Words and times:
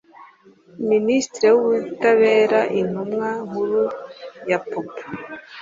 minisitiri 0.89 1.45
w 1.51 1.55
ubutabera 1.69 2.59
intumwa 2.79 3.29
nkuru 3.47 3.81
ya 4.49 4.59
popo 4.69 4.95